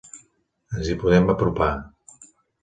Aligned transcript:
Ens 0.77 0.89
hi 0.93 0.95
podem 1.03 1.29
apropar. 1.35 1.69